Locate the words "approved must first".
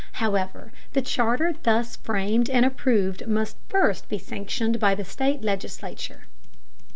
2.65-4.09